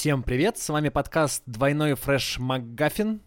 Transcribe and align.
Всем 0.00 0.22
привет, 0.22 0.56
с 0.56 0.66
вами 0.70 0.88
подкаст 0.88 1.42
«Двойной 1.44 1.92
фреш 1.92 2.38
МакГаффин». 2.38 3.20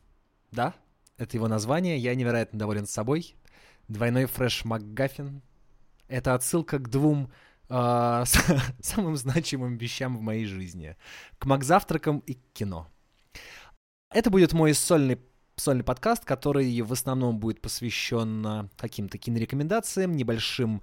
Да, 0.51 0.73
это 1.17 1.38
его 1.38 1.47
название, 1.47 1.99
я 1.99 2.15
невероятно 2.15 2.57
доволен 2.57 2.88
собой. 2.88 3.35
«Двойной 3.88 4.25
фреш 4.25 4.66
МакГаффин». 4.66 5.44
Это 6.08 6.33
отсылка 6.33 6.80
к 6.80 6.90
двум 6.90 7.32
э, 7.70 8.23
самым 8.80 9.18
значимым 9.18 9.78
вещам 9.78 10.18
в 10.18 10.21
моей 10.21 10.46
жизни. 10.46 10.98
К 11.38 11.46
Макзавтракам 11.46 12.23
и 12.25 12.34
к 12.34 12.41
кино. 12.54 12.88
Это 14.10 14.32
будет 14.32 14.54
мой 14.54 14.74
сольный 14.74 15.20
сольный 15.55 15.84
подкаст, 15.84 16.26
который 16.26 16.82
в 16.82 16.92
основном 16.92 17.38
будет 17.38 17.62
посвящен 17.62 18.71
каким-то 18.78 19.20
кинорекомендациям, 19.20 20.14
небольшим 20.14 20.82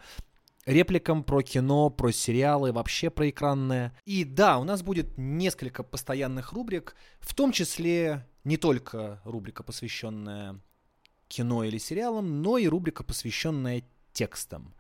репликам 0.71 1.25
про 1.25 1.43
кино, 1.43 1.91
про 1.91 2.13
сериалы, 2.13 2.73
вообще 2.73 3.11
про 3.11 3.29
экранное. 3.29 3.93
И 4.05 4.25
да, 4.25 4.59
у 4.59 4.65
нас 4.65 4.83
будет 4.83 5.19
несколько 5.19 5.83
постоянных 5.83 6.53
рубрик, 6.53 6.95
в 7.21 7.35
том 7.35 7.53
числе 7.53 8.27
не 8.45 8.57
только 8.57 9.21
рубрика, 9.25 9.63
посвященная 9.63 10.61
кино 11.29 11.65
или 11.65 11.79
сериалам, 11.79 12.43
но 12.43 12.59
и 12.59 12.67
рубрика, 12.67 13.05
посвященная 13.05 13.85
текстам. 14.13 14.75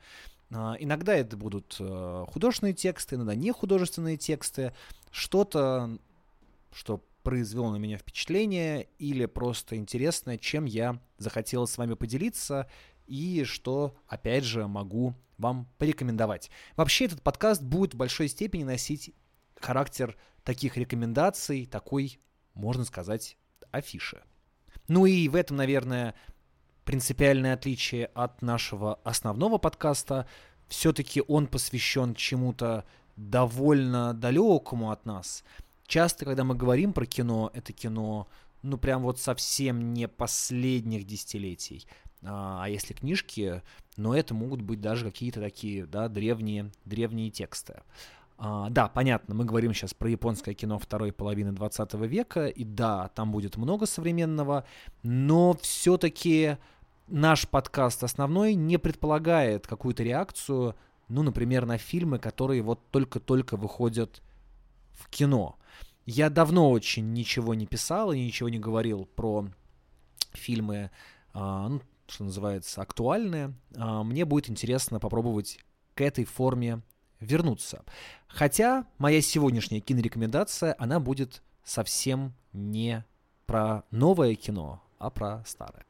А, 0.53 0.77
иногда 0.79 1.15
это 1.15 1.37
будут 1.37 1.77
э, 1.79 2.25
художественные 2.29 2.75
тексты, 2.75 3.15
иногда 3.15 3.34
не 3.34 3.53
художественные 3.53 4.17
тексты, 4.17 4.75
что-то, 5.11 5.98
что 6.73 7.05
произвело 7.23 7.70
на 7.70 7.77
меня 7.77 7.98
впечатление 7.98 8.89
или 8.98 9.27
просто 9.27 9.77
интересное, 9.77 10.39
чем 10.39 10.65
я 10.65 10.98
захотел 11.19 11.67
с 11.67 11.77
вами 11.79 11.95
поделиться 11.95 12.69
и 13.10 13.45
что, 13.45 13.96
опять 14.06 14.45
же, 14.45 14.66
могу 14.69 15.14
вам 15.37 15.69
порекомендовать. 15.78 16.50
Вообще 16.77 17.06
этот 17.06 17.23
подкаст 17.23 17.62
будет 17.62 17.95
в 17.95 17.96
большой 17.96 18.28
степени 18.28 18.62
носить 18.62 19.12
характер 19.56 20.16
таких 20.45 20.77
рекомендаций, 20.77 21.66
такой, 21.66 22.19
можно 22.55 22.84
сказать, 22.84 23.36
афиши. 23.73 24.23
Ну 24.86 25.06
и 25.06 25.28
в 25.28 25.34
этом, 25.34 25.56
наверное, 25.56 26.14
принципиальное 26.84 27.55
отличие 27.55 28.06
от 28.06 28.42
нашего 28.42 29.00
основного 29.02 29.58
подкаста. 29.58 30.28
Все-таки 30.69 31.22
он 31.27 31.48
посвящен 31.48 32.14
чему-то 32.14 32.84
довольно 33.17 34.14
далекому 34.14 34.91
от 34.92 35.05
нас. 35.05 35.42
Часто, 35.86 36.24
когда 36.24 36.45
мы 36.45 36.55
говорим 36.55 36.92
про 36.92 37.06
кино, 37.06 37.50
это 37.55 37.72
кино, 37.72 38.28
ну 38.62 38.78
прям 38.78 39.02
вот 39.02 39.19
совсем 39.19 39.92
не 39.92 40.06
последних 40.06 41.05
десятилетий. 41.05 41.86
А, 42.23 42.65
а 42.65 42.69
если 42.69 42.95
книжки, 42.95 43.63
но 43.97 44.15
это 44.15 44.35
могут 44.35 44.63
быть 44.63 44.81
даже 44.81 45.05
какие-то 45.05 45.41
такие, 45.41 45.87
да, 45.87 46.09
древние, 46.09 46.71
древние 46.85 47.31
тексты. 47.31 47.83
А, 48.39 48.71
да, 48.71 48.89
понятно, 48.89 49.35
мы 49.35 49.45
говорим 49.45 49.75
сейчас 49.75 49.93
про 49.93 50.09
японское 50.09 50.55
кино 50.55 50.79
второй 50.79 51.13
половины 51.13 51.53
20 51.53 51.95
века, 51.95 52.47
и 52.47 52.65
да, 52.65 53.09
там 53.09 53.33
будет 53.33 53.57
много 53.57 53.87
современного, 53.87 54.65
но 55.03 55.55
все-таки 55.61 56.57
наш 57.07 57.47
подкаст 57.47 58.03
основной 58.03 58.55
не 58.55 58.79
предполагает 58.79 59.67
какую-то 59.67 60.03
реакцию, 60.03 60.75
ну, 61.09 61.23
например, 61.23 61.67
на 61.67 61.77
фильмы, 61.77 62.19
которые 62.19 62.63
вот 62.63 62.81
только-только 62.91 63.57
выходят 63.57 64.23
в 64.93 65.11
кино. 65.11 65.57
Я 66.07 66.31
давно 66.31 66.71
очень 66.71 67.13
ничего 67.13 67.55
не 67.55 67.67
писал 67.67 68.13
и 68.13 68.25
ничего 68.25 68.48
не 68.48 68.59
говорил 68.59 69.07
про 69.17 69.47
фильмы, 70.33 70.91
а, 71.35 71.69
ну, 71.69 71.83
что 72.11 72.25
называется, 72.25 72.83
актуальное, 72.83 73.55
а, 73.77 74.03
мне 74.03 74.25
будет 74.25 74.50
интересно 74.50 75.00
попробовать 75.00 75.58
к 75.94 76.00
этой 76.00 76.25
форме 76.25 76.83
вернуться. 77.20 77.84
Хотя 78.27 78.86
моя 78.98 79.20
сегодняшняя 79.20 79.80
кинорекомендация, 79.80 80.75
она 80.78 81.00
будет 81.00 81.42
совсем 81.64 82.34
не 82.52 83.05
про 83.47 83.84
новое 83.91 84.34
кино, 84.34 84.83
а 84.98 85.11
про 85.11 85.44
старое. 85.47 85.84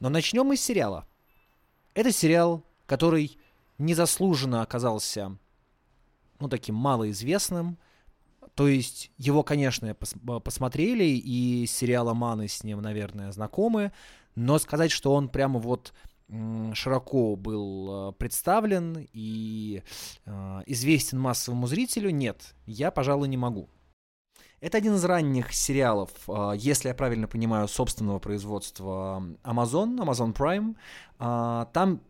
Но 0.00 0.08
начнем 0.08 0.46
мы 0.46 0.56
с 0.56 0.60
сериала. 0.60 1.06
Это 1.94 2.12
сериал, 2.12 2.62
который 2.86 3.38
незаслуженно 3.78 4.62
оказался, 4.62 5.36
ну, 6.38 6.48
таким 6.48 6.74
малоизвестным. 6.74 7.78
То 8.54 8.68
есть 8.68 9.10
его, 9.18 9.42
конечно, 9.42 9.86
пос- 9.86 10.40
посмотрели, 10.40 11.04
и 11.04 11.66
сериал 11.66 12.12
«Маны» 12.14 12.48
с 12.48 12.64
ним, 12.64 12.80
наверное, 12.80 13.30
знакомы, 13.32 13.92
но 14.38 14.58
сказать, 14.58 14.90
что 14.92 15.12
он 15.14 15.28
прямо 15.28 15.58
вот 15.58 15.92
широко 16.74 17.36
был 17.36 18.10
э, 18.10 18.12
представлен 18.12 19.08
и 19.12 19.82
э, 20.26 20.62
известен 20.66 21.18
массовому 21.18 21.66
зрителю, 21.66 22.10
нет, 22.10 22.54
я, 22.66 22.90
пожалуй, 22.90 23.28
не 23.28 23.36
могу. 23.36 23.68
Это 24.60 24.76
один 24.76 24.94
из 24.94 25.04
ранних 25.04 25.52
сериалов, 25.54 26.10
э, 26.28 26.52
если 26.56 26.88
я 26.88 26.94
правильно 26.94 27.28
понимаю, 27.28 27.66
собственного 27.66 28.18
производства 28.18 29.22
Amazon, 29.42 29.98
Amazon 29.98 30.34
Prime. 30.34 30.76
Там 31.72 32.00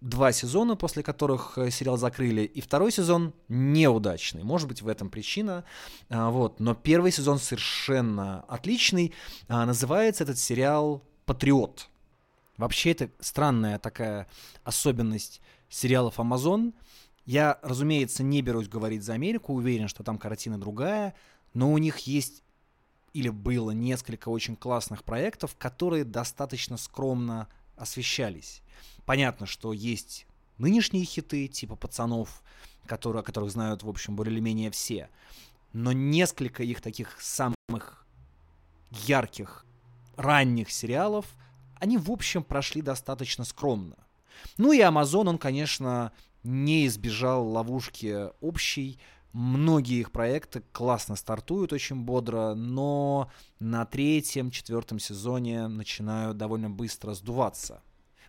два 0.00 0.32
сезона, 0.32 0.76
после 0.76 1.02
которых 1.02 1.58
сериал 1.70 1.96
закрыли, 1.96 2.42
и 2.42 2.60
второй 2.60 2.92
сезон 2.92 3.32
неудачный. 3.48 4.42
Может 4.44 4.68
быть, 4.68 4.82
в 4.82 4.88
этом 4.88 5.10
причина. 5.10 5.64
Вот. 6.08 6.60
Но 6.60 6.74
первый 6.74 7.10
сезон 7.10 7.38
совершенно 7.38 8.42
отличный. 8.42 9.14
Называется 9.48 10.24
этот 10.24 10.38
сериал 10.38 11.02
патриот. 11.26 11.88
Вообще 12.56 12.92
это 12.92 13.10
странная 13.20 13.78
такая 13.78 14.26
особенность 14.64 15.40
сериалов 15.68 16.18
Amazon. 16.18 16.74
Я, 17.24 17.58
разумеется, 17.62 18.22
не 18.22 18.42
берусь 18.42 18.68
говорить 18.68 19.02
за 19.02 19.14
Америку, 19.14 19.54
уверен, 19.54 19.88
что 19.88 20.02
там 20.02 20.18
картина 20.18 20.58
другая, 20.58 21.14
но 21.54 21.72
у 21.72 21.78
них 21.78 21.98
есть 22.00 22.42
или 23.12 23.28
было 23.28 23.72
несколько 23.72 24.28
очень 24.28 24.56
классных 24.56 25.04
проектов, 25.04 25.54
которые 25.58 26.04
достаточно 26.04 26.76
скромно 26.76 27.48
освещались. 27.76 28.62
Понятно, 29.04 29.46
что 29.46 29.72
есть 29.72 30.26
нынешние 30.58 31.04
хиты, 31.04 31.48
типа 31.48 31.76
«Пацанов», 31.76 32.42
которые, 32.86 33.20
о 33.20 33.24
которых 33.24 33.50
знают, 33.50 33.82
в 33.82 33.88
общем, 33.88 34.16
более 34.16 34.32
или 34.32 34.40
менее 34.40 34.70
все, 34.70 35.10
но 35.72 35.92
несколько 35.92 36.62
их 36.62 36.80
таких 36.80 37.20
самых 37.20 38.06
ярких 38.90 39.64
ранних 40.16 40.70
сериалов, 40.70 41.26
они, 41.74 41.98
в 41.98 42.10
общем, 42.10 42.42
прошли 42.44 42.82
достаточно 42.82 43.44
скромно. 43.44 43.96
Ну 44.56 44.72
и 44.72 44.80
Amazon, 44.80 45.28
он, 45.28 45.38
конечно, 45.38 46.12
не 46.42 46.86
избежал 46.86 47.46
ловушки 47.48 48.28
общей. 48.40 48.98
Многие 49.32 50.00
их 50.00 50.12
проекты 50.12 50.62
классно 50.72 51.16
стартуют, 51.16 51.72
очень 51.72 51.96
бодро, 51.96 52.54
но 52.54 53.30
на 53.60 53.86
третьем, 53.86 54.50
четвертом 54.50 54.98
сезоне 54.98 55.68
начинают 55.68 56.36
довольно 56.36 56.68
быстро 56.68 57.14
сдуваться. 57.14 57.82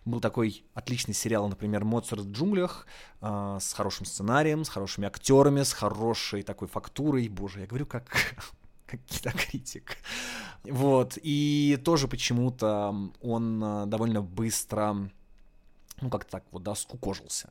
Был 0.04 0.20
такой 0.20 0.64
отличный 0.74 1.14
сериал, 1.14 1.48
например, 1.48 1.84
«Моцарт 1.84 2.22
в 2.22 2.32
джунглях», 2.32 2.86
э, 3.20 3.58
с 3.60 3.72
хорошим 3.72 4.04
сценарием, 4.04 4.64
с 4.64 4.68
хорошими 4.68 5.06
актерами, 5.06 5.62
с 5.62 5.72
хорошей 5.72 6.42
такой 6.42 6.68
фактурой. 6.68 7.28
Боже, 7.28 7.60
я 7.60 7.66
говорю 7.66 7.86
как 7.86 8.04
как 8.86 9.00
кинокритик. 9.04 9.96
Вот, 10.64 11.18
и 11.22 11.78
тоже 11.84 12.08
почему-то 12.08 12.94
он 13.20 13.62
э, 13.62 13.86
довольно 13.86 14.22
быстро, 14.22 15.10
ну, 16.00 16.10
как-то 16.10 16.30
так 16.30 16.44
вот, 16.52 16.62
да, 16.62 16.74
скукожился. 16.74 17.50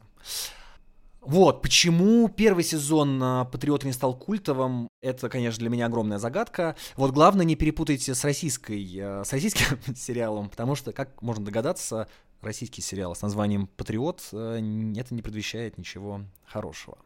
Вот, 1.21 1.61
почему 1.61 2.27
первый 2.27 2.63
сезон 2.63 3.21
э, 3.21 3.45
«Патриота» 3.45 3.85
не 3.87 3.93
стал 3.93 4.15
культовым, 4.15 4.87
это, 5.01 5.29
конечно, 5.29 5.59
для 5.59 5.69
меня 5.69 5.85
огромная 5.85 6.17
загадка. 6.17 6.75
Вот 6.95 7.11
главное, 7.11 7.45
не 7.45 7.55
перепутайте 7.55 8.15
с 8.15 8.23
российской, 8.23 8.83
э, 8.97 9.23
с 9.23 9.31
российским 9.31 9.79
сериалом, 9.95 10.49
потому 10.49 10.75
что, 10.75 10.91
как 10.91 11.21
можно 11.21 11.45
догадаться, 11.45 12.07
российский 12.41 12.81
сериал 12.81 13.15
с 13.15 13.21
названием 13.21 13.67
«Патриот» 13.67 14.21
это 14.31 14.59
не 14.61 15.21
предвещает 15.21 15.77
ничего 15.77 16.21
хорошего. 16.45 16.97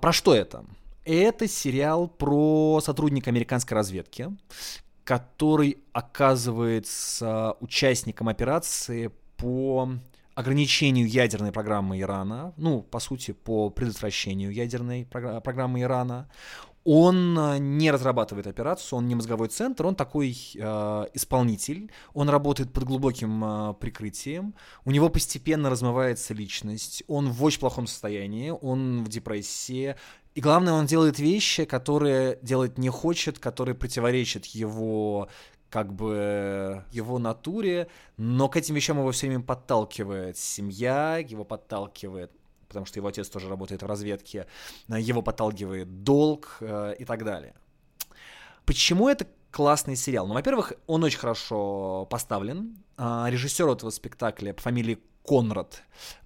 Про 0.00 0.12
что 0.12 0.34
это? 0.34 0.64
Это 1.06 1.46
сериал 1.46 2.08
про 2.08 2.80
сотрудника 2.82 3.30
американской 3.30 3.76
разведки, 3.76 4.28
который 5.04 5.78
оказывается 5.92 7.54
участником 7.60 8.28
операции 8.28 9.12
по 9.36 9.88
ограничению 10.34 11.08
ядерной 11.08 11.52
программы 11.52 12.00
Ирана, 12.00 12.52
ну, 12.56 12.82
по 12.82 12.98
сути, 12.98 13.30
по 13.30 13.70
предотвращению 13.70 14.50
ядерной 14.50 15.06
программы 15.06 15.82
Ирана. 15.82 16.28
Он 16.88 17.36
э, 17.36 17.58
не 17.58 17.90
разрабатывает 17.90 18.46
операцию, 18.46 18.98
он 18.98 19.08
не 19.08 19.16
мозговой 19.16 19.48
центр, 19.48 19.86
он 19.86 19.96
такой 19.96 20.30
э, 20.54 21.06
исполнитель, 21.14 21.90
он 22.14 22.28
работает 22.28 22.72
под 22.72 22.84
глубоким 22.84 23.44
э, 23.44 23.74
прикрытием, 23.74 24.54
у 24.84 24.92
него 24.92 25.08
постепенно 25.08 25.68
размывается 25.68 26.32
личность, 26.32 27.02
он 27.08 27.28
в 27.30 27.42
очень 27.42 27.58
плохом 27.58 27.88
состоянии, 27.88 28.50
он 28.50 29.02
в 29.02 29.08
депрессии, 29.08 29.96
и 30.36 30.40
главное, 30.40 30.74
он 30.74 30.86
делает 30.86 31.18
вещи, 31.18 31.64
которые 31.64 32.38
делать 32.40 32.78
не 32.78 32.90
хочет, 32.90 33.40
которые 33.40 33.74
противоречат 33.74 34.44
его 34.44 35.28
как 35.70 35.92
бы 35.92 36.84
его 36.92 37.18
натуре, 37.18 37.88
но 38.16 38.48
к 38.48 38.56
этим 38.56 38.76
вещам 38.76 38.98
его 38.98 39.10
все 39.10 39.26
время 39.26 39.42
подталкивает 39.42 40.38
семья, 40.38 41.18
его 41.18 41.44
подталкивает 41.44 42.30
потому 42.76 42.86
что 42.86 42.98
его 42.98 43.08
отец 43.08 43.28
тоже 43.28 43.48
работает 43.48 43.82
в 43.82 43.86
разведке, 43.86 44.46
его 44.88 45.22
подталкивает 45.22 46.04
долг 46.04 46.58
э, 46.60 46.94
и 46.98 47.04
так 47.06 47.24
далее. 47.24 47.54
Почему 48.66 49.08
это 49.08 49.26
классный 49.50 49.96
сериал? 49.96 50.26
Ну, 50.26 50.34
во-первых, 50.34 50.74
он 50.86 51.02
очень 51.02 51.18
хорошо 51.18 52.06
поставлен. 52.10 52.76
А, 52.98 53.28
режиссер 53.30 53.68
этого 53.68 53.90
спектакля 53.90 54.52
по 54.52 54.60
фамилии 54.60 54.98
Конрад, 55.26 55.82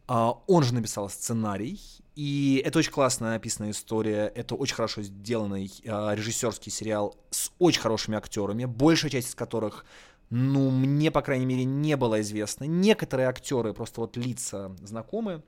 он 0.08 0.62
же 0.62 0.74
написал 0.74 1.08
сценарий, 1.08 1.80
и 2.16 2.60
это 2.66 2.80
очень 2.80 2.90
классно 2.92 3.30
написанная 3.30 3.70
история, 3.70 4.26
это 4.34 4.56
очень 4.56 4.74
хорошо 4.74 5.02
сделанный 5.02 5.72
режиссерский 5.84 6.70
сериал 6.70 7.16
с 7.30 7.50
очень 7.58 7.80
хорошими 7.80 8.18
актерами, 8.18 8.66
большая 8.66 9.10
часть 9.10 9.28
из 9.28 9.34
которых 9.34 9.86
ну, 10.30 10.70
мне, 10.70 11.10
по 11.10 11.22
крайней 11.22 11.46
мере, 11.46 11.64
не 11.64 11.96
было 11.96 12.20
известно. 12.20 12.64
Некоторые 12.64 13.28
актеры, 13.28 13.74
просто 13.74 14.00
вот 14.00 14.16
лица 14.16 14.76
знакомы, 14.80 15.42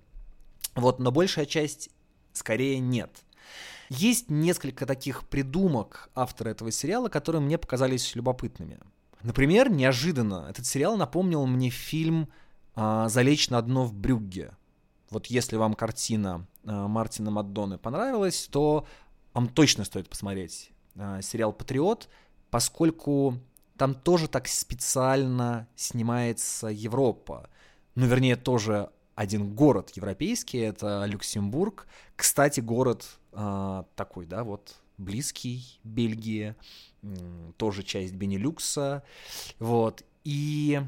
вот, 0.74 0.98
но 0.98 1.10
большая 1.10 1.46
часть 1.46 1.90
скорее 2.32 2.78
нет. 2.78 3.24
Есть 3.88 4.30
несколько 4.30 4.86
таких 4.86 5.28
придумок 5.28 6.10
автора 6.14 6.50
этого 6.50 6.70
сериала, 6.70 7.08
которые 7.08 7.42
мне 7.42 7.58
показались 7.58 8.14
любопытными. 8.14 8.78
Например, 9.22 9.70
неожиданно 9.70 10.46
этот 10.48 10.66
сериал 10.66 10.96
напомнил 10.96 11.46
мне 11.46 11.70
фильм 11.70 12.28
а, 12.74 13.08
«Залечь 13.08 13.50
на 13.50 13.60
дно 13.60 13.84
в 13.84 13.92
Брюгге». 13.92 14.56
Вот 15.10 15.26
если 15.26 15.56
вам 15.56 15.74
картина 15.74 16.46
а, 16.64 16.88
Мартина 16.88 17.30
Маддоны 17.30 17.76
понравилась, 17.78 18.48
то 18.50 18.86
вам 19.34 19.48
точно 19.48 19.84
стоит 19.84 20.08
посмотреть 20.08 20.72
а, 20.96 21.20
сериал 21.20 21.52
«Патриот», 21.52 22.08
поскольку 22.50 23.38
там 23.76 23.94
тоже 23.94 24.28
так 24.28 24.48
специально 24.48 25.68
снимается 25.76 26.68
Европа. 26.68 27.48
Ну, 27.94 28.06
вернее, 28.06 28.36
тоже 28.36 28.90
один 29.22 29.54
город 29.54 29.90
европейский, 29.94 30.58
это 30.58 31.04
Люксембург. 31.06 31.86
Кстати, 32.16 32.60
город 32.60 33.06
э, 33.32 33.84
такой, 33.94 34.26
да, 34.26 34.44
вот 34.44 34.76
близкий 34.98 35.80
Бельгии, 35.84 36.54
тоже 37.56 37.82
часть 37.82 38.14
Бенилюкса, 38.14 39.02
вот. 39.58 40.04
И 40.24 40.80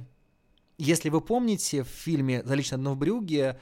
если 0.79 1.09
вы 1.09 1.21
помните, 1.21 1.83
в 1.83 1.89
фильме 1.89 2.43
«Залечь 2.45 2.71
на 2.71 2.79
дно 2.79 2.95
в 2.95 2.99
Брюге» 2.99 3.59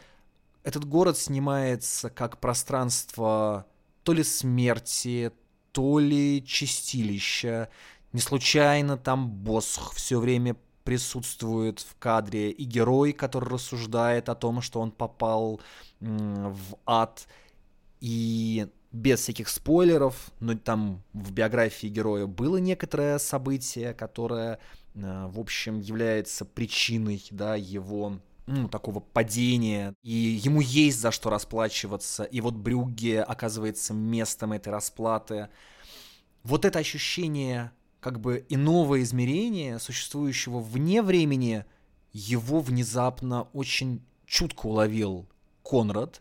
этот 0.63 0.85
город 0.85 1.19
снимается 1.19 2.11
как 2.11 2.39
пространство 2.41 3.67
то 4.03 4.13
ли 4.13 4.23
смерти, 4.23 5.33
то 5.73 5.99
ли 5.99 6.45
чистилища. 6.45 7.69
Не 8.13 8.21
случайно 8.21 8.97
там 8.97 9.31
Босх 9.31 9.93
все 9.95 10.19
время 10.19 10.57
присутствует 10.85 11.81
в 11.81 11.97
кадре 11.99 12.51
и 12.51 12.65
герой, 12.65 13.13
который 13.13 13.49
рассуждает 13.49 14.29
о 14.29 14.35
том, 14.35 14.61
что 14.61 14.81
он 14.81 14.91
попал 14.91 15.61
в 16.01 16.77
ад, 16.87 17.27
и 18.01 18.67
без 18.93 19.21
всяких 19.21 19.49
спойлеров, 19.49 20.31
но 20.41 20.55
там 20.57 21.03
в 21.13 21.33
биографии 21.33 21.87
героя 21.87 22.27
было 22.27 22.59
некоторое 22.59 23.19
событие, 23.19 23.95
которое, 23.95 24.59
э, 24.95 25.27
в 25.29 25.41
общем, 25.41 25.81
является 25.81 26.45
причиной, 26.45 27.25
да, 27.31 27.57
его 27.57 28.19
ну, 28.47 28.69
такого 28.69 29.01
падения, 29.01 29.95
и 30.03 30.13
ему 30.13 30.61
есть 30.61 31.01
за 31.01 31.11
что 31.11 31.31
расплачиваться, 31.31 32.25
и 32.25 32.41
вот 32.41 32.55
Брюгге 32.55 33.23
оказывается 33.23 33.95
местом 33.95 34.53
этой 34.53 34.71
расплаты. 34.71 35.49
Вот 36.43 36.65
это 36.65 36.81
ощущение 36.81 37.73
как 38.03 38.19
бы 38.19 38.45
иного 38.49 39.01
измерения, 39.01 39.79
существующего 39.79 40.59
вне 40.59 41.03
времени, 41.03 41.65
его 42.13 42.61
внезапно 42.61 43.45
очень 43.53 44.03
чутко 44.27 44.67
уловил 44.67 45.29
Конрад, 45.63 46.21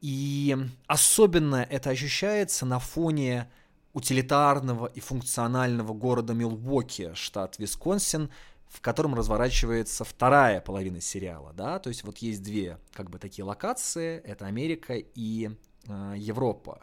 и 0.00 0.56
особенно 0.86 1.56
это 1.56 1.90
ощущается 1.90 2.64
на 2.64 2.78
фоне 2.78 3.50
утилитарного 3.92 4.86
и 4.86 5.00
функционального 5.00 5.92
города 5.92 6.32
Милуоки, 6.32 7.12
штат 7.12 7.58
Висконсин, 7.58 8.30
в 8.66 8.80
котором 8.80 9.14
разворачивается 9.14 10.04
вторая 10.04 10.62
половина 10.62 11.02
сериала, 11.02 11.52
да, 11.52 11.78
то 11.80 11.90
есть 11.90 12.02
вот 12.02 12.18
есть 12.18 12.42
две 12.42 12.78
как 12.94 13.10
бы 13.10 13.18
такие 13.18 13.44
локации, 13.44 14.20
это 14.20 14.46
Америка 14.46 14.94
и 14.96 15.50
э, 15.86 16.14
Европа. 16.16 16.80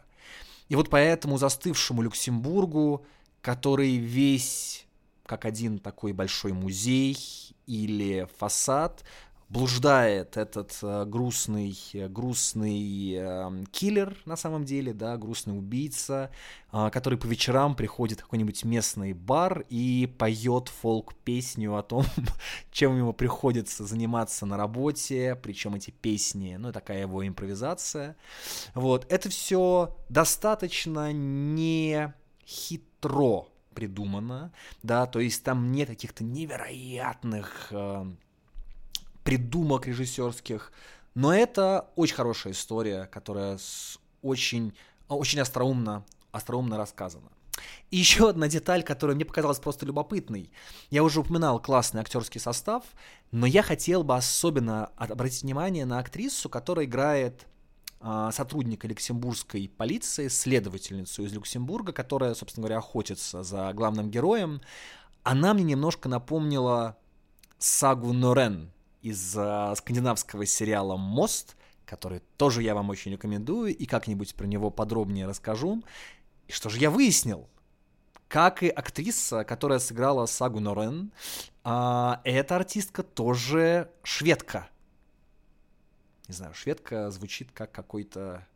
И 0.68 0.76
вот 0.76 0.90
поэтому 0.90 1.38
застывшему 1.38 2.02
Люксембургу, 2.02 3.04
который 3.46 3.96
весь 3.96 4.88
как 5.24 5.44
один 5.44 5.78
такой 5.78 6.12
большой 6.12 6.52
музей 6.52 7.16
или 7.68 8.26
фасад, 8.38 9.04
блуждает 9.48 10.36
этот 10.36 10.76
э, 10.82 11.04
грустный, 11.04 11.78
грустный 12.08 13.12
э, 13.14 13.64
киллер 13.70 14.16
на 14.24 14.34
самом 14.34 14.64
деле, 14.64 14.92
да, 14.92 15.16
грустный 15.16 15.56
убийца, 15.56 16.32
э, 16.72 16.90
который 16.92 17.16
по 17.20 17.26
вечерам 17.26 17.76
приходит 17.76 18.18
в 18.18 18.22
какой-нибудь 18.24 18.64
местный 18.64 19.12
бар 19.12 19.64
и 19.70 20.12
поет 20.18 20.68
фолк-песню 20.68 21.76
о 21.76 21.84
том, 21.84 22.04
чем 22.72 22.98
ему 22.98 23.12
приходится 23.12 23.86
заниматься 23.86 24.44
на 24.44 24.56
работе, 24.56 25.38
причем 25.40 25.76
эти 25.76 25.92
песни, 25.92 26.56
ну, 26.58 26.72
такая 26.72 27.02
его 27.02 27.24
импровизация. 27.24 28.16
Вот, 28.74 29.06
это 29.08 29.28
все 29.28 29.96
достаточно 30.08 31.12
не 31.12 32.12
хитро 32.46 33.48
придумано, 33.74 34.52
да, 34.82 35.06
то 35.06 35.20
есть 35.20 35.42
там 35.42 35.70
нет 35.72 35.88
каких-то 35.88 36.24
невероятных 36.24 37.68
э, 37.70 38.06
придумок 39.22 39.86
режиссерских. 39.86 40.72
Но 41.14 41.34
это 41.34 41.90
очень 41.96 42.14
хорошая 42.14 42.52
история, 42.52 43.06
которая 43.06 43.58
с 43.58 43.98
очень, 44.22 44.74
очень 45.08 45.40
остроумно, 45.40 46.04
остроумно 46.32 46.76
рассказана. 46.76 47.30
И 47.90 47.96
еще 47.96 48.28
одна 48.28 48.48
деталь, 48.48 48.82
которая 48.82 49.14
мне 49.14 49.24
показалась 49.24 49.58
просто 49.58 49.86
любопытной. 49.86 50.50
Я 50.90 51.02
уже 51.02 51.20
упоминал 51.20 51.60
классный 51.60 52.00
актерский 52.00 52.40
состав, 52.40 52.84
но 53.30 53.46
я 53.46 53.62
хотел 53.62 54.04
бы 54.04 54.16
особенно 54.16 54.86
обратить 54.96 55.42
внимание 55.42 55.84
на 55.86 55.98
актрису, 55.98 56.48
которая 56.48 56.84
играет 56.84 57.46
сотрудника 58.00 58.86
люксембургской 58.86 59.68
полиции, 59.68 60.28
следовательницу 60.28 61.24
из 61.24 61.32
Люксембурга, 61.32 61.92
которая, 61.92 62.34
собственно 62.34 62.66
говоря, 62.66 62.78
охотится 62.78 63.42
за 63.42 63.72
главным 63.72 64.10
героем. 64.10 64.60
Она 65.22 65.54
мне 65.54 65.64
немножко 65.64 66.08
напомнила 66.08 66.96
сагу 67.58 68.12
Норен 68.12 68.70
из 69.02 69.36
э, 69.36 69.74
скандинавского 69.76 70.46
сериала 70.46 70.96
«Мост», 70.96 71.56
который 71.84 72.20
тоже 72.36 72.62
я 72.62 72.74
вам 72.74 72.90
очень 72.90 73.12
рекомендую, 73.12 73.74
и 73.74 73.86
как-нибудь 73.86 74.34
про 74.34 74.46
него 74.46 74.70
подробнее 74.70 75.26
расскажу. 75.26 75.82
И 76.48 76.52
что 76.52 76.68
же 76.68 76.78
я 76.78 76.90
выяснил? 76.90 77.48
Как 78.28 78.62
и 78.62 78.68
актриса, 78.68 79.44
которая 79.44 79.78
сыграла 79.78 80.26
Сагу 80.26 80.58
Норен, 80.60 81.12
а, 81.62 82.20
эта 82.24 82.56
артистка 82.56 83.02
тоже 83.04 83.90
шведка. 84.02 84.68
Не 86.28 86.34
знаю, 86.34 86.54
шведка 86.54 87.10
звучит 87.10 87.50
как 87.52 87.72
какой-то 87.72 88.46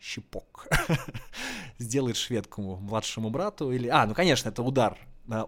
щипок. 0.00 0.66
Сделает 1.78 2.16
шведку 2.16 2.76
младшему 2.76 3.30
брату 3.30 3.72
или... 3.72 3.88
А, 3.88 4.06
ну, 4.06 4.14
конечно, 4.14 4.48
это 4.48 4.62
удар 4.62 4.98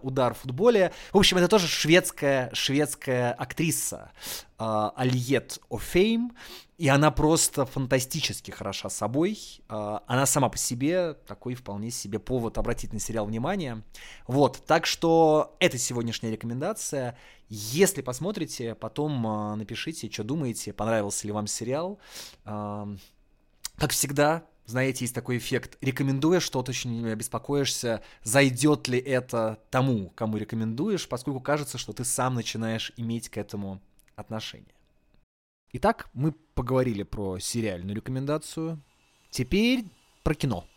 удар 0.01 0.33
в 0.33 0.39
футболе. 0.39 0.91
В 1.11 1.17
общем, 1.17 1.37
это 1.37 1.47
тоже 1.47 1.67
шведская, 1.67 2.49
шведская 2.53 3.33
актриса 3.33 4.11
э, 4.59 4.89
Альет 4.95 5.59
О'Фейм, 5.69 6.31
и 6.81 6.87
она 6.87 7.11
просто 7.11 7.67
фантастически 7.67 8.49
хороша 8.49 8.89
собой. 8.89 9.37
Э, 9.69 9.99
она 10.07 10.25
сама 10.25 10.49
по 10.49 10.57
себе 10.57 11.13
такой 11.13 11.53
вполне 11.53 11.91
себе 11.91 12.17
повод 12.17 12.57
обратить 12.57 12.91
на 12.91 12.99
сериал 12.99 13.27
внимание. 13.27 13.83
Вот, 14.25 14.63
так 14.65 14.87
что 14.87 15.55
это 15.59 15.77
сегодняшняя 15.77 16.31
рекомендация. 16.31 17.15
Если 17.49 18.01
посмотрите, 18.01 18.73
потом 18.73 19.25
э, 19.27 19.55
напишите, 19.57 20.09
что 20.09 20.23
думаете, 20.23 20.73
понравился 20.73 21.27
ли 21.27 21.33
вам 21.33 21.45
сериал. 21.45 21.99
Э, 22.45 22.87
как 23.75 23.91
всегда, 23.91 24.43
знаете, 24.71 25.03
есть 25.03 25.13
такой 25.13 25.37
эффект. 25.37 25.77
Рекомендуя 25.81 26.39
что-то, 26.39 26.71
очень 26.71 27.13
беспокоишься, 27.13 28.01
зайдет 28.23 28.87
ли 28.87 28.97
это 28.97 29.59
тому, 29.69 30.09
кому 30.15 30.37
рекомендуешь, 30.37 31.07
поскольку 31.07 31.39
кажется, 31.39 31.77
что 31.77 31.93
ты 31.93 32.03
сам 32.03 32.35
начинаешь 32.35 32.91
иметь 32.97 33.29
к 33.29 33.37
этому 33.37 33.81
отношение. 34.15 34.73
Итак, 35.73 36.09
мы 36.13 36.31
поговорили 36.31 37.03
про 37.03 37.39
сериальную 37.39 37.95
рекомендацию. 37.95 38.81
Теперь 39.29 39.85
про 40.23 40.33
кино. 40.33 40.67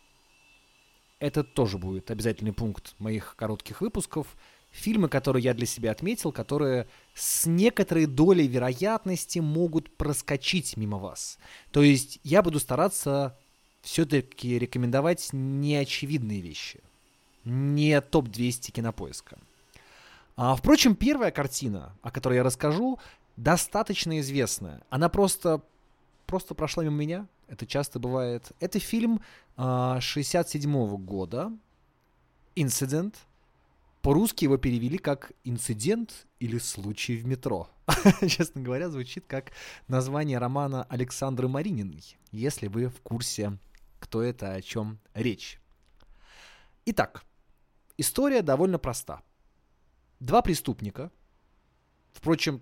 Это 1.19 1.43
тоже 1.43 1.77
будет 1.77 2.11
обязательный 2.11 2.53
пункт 2.53 2.95
моих 2.99 3.35
коротких 3.35 3.81
выпусков. 3.81 4.37
Фильмы, 4.71 5.07
которые 5.07 5.43
я 5.43 5.53
для 5.53 5.65
себя 5.65 5.91
отметил, 5.91 6.31
которые 6.31 6.87
с 7.13 7.45
некоторой 7.45 8.05
долей 8.05 8.47
вероятности 8.47 9.39
могут 9.39 9.95
проскочить 9.95 10.75
мимо 10.75 10.97
вас. 10.97 11.39
То 11.71 11.81
есть 11.81 12.19
я 12.23 12.41
буду 12.41 12.59
стараться 12.59 13.37
все-таки 13.85 14.57
рекомендовать 14.57 15.29
неочевидные 15.31 16.41
вещи. 16.41 16.81
Не 17.45 18.01
топ-200 18.01 18.71
кинопоиска. 18.71 19.37
А, 20.35 20.55
впрочем, 20.55 20.95
первая 20.95 21.29
картина, 21.29 21.95
о 22.01 22.09
которой 22.09 22.37
я 22.37 22.43
расскажу, 22.43 22.99
достаточно 23.37 24.19
известная. 24.19 24.81
Она 24.89 25.07
просто, 25.07 25.61
просто 26.25 26.55
прошла 26.55 26.83
мимо 26.83 26.95
меня. 26.95 27.27
Это 27.47 27.67
часто 27.67 27.99
бывает. 27.99 28.51
Это 28.59 28.79
фильм 28.79 29.21
а, 29.55 30.01
67 30.01 30.69
-го 30.69 30.97
года. 30.97 31.51
Incident. 32.55 33.13
По-русски 34.01 34.45
его 34.45 34.57
перевели 34.57 34.97
как 34.97 35.31
«Инцидент» 35.43 36.25
или 36.39 36.57
«Случай 36.57 37.17
в 37.17 37.25
метро». 37.25 37.69
Честно 38.27 38.61
говоря, 38.61 38.89
звучит 38.89 39.25
как 39.27 39.51
название 39.87 40.39
романа 40.39 40.85
Александры 40.89 41.47
Марининой, 41.47 42.03
если 42.31 42.67
вы 42.67 42.89
в 42.89 43.01
курсе, 43.01 43.57
кто 44.05 44.21
это, 44.21 44.53
о 44.53 44.61
чем 44.61 44.99
речь. 45.15 45.59
Итак, 46.85 47.23
история 47.97 48.43
довольно 48.43 48.77
проста. 48.77 49.23
Два 50.19 50.43
преступника, 50.43 51.11
впрочем, 52.13 52.61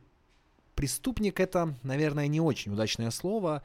преступник 0.74 1.42
это, 1.42 1.78
наверное, 1.84 2.28
не 2.28 2.40
очень 2.40 2.72
удачное 2.72 3.12
слово, 3.12 3.62